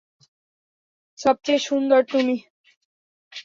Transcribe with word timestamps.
সবচেয়ে 1.19 1.59
সুন্দর, 1.59 2.01
তুমিই। 2.11 2.39